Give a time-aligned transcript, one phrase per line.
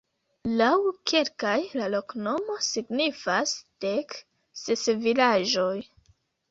[0.61, 0.69] Laŭ
[1.11, 3.55] kelkaj la loknomo signifas:
[3.87, 4.21] dek
[4.65, 5.75] ses vilaĝoj.